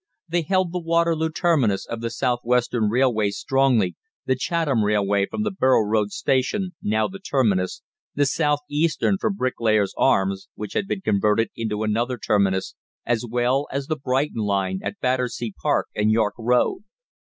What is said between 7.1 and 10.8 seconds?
terminus the South Eastern from Bricklayers' Arms, which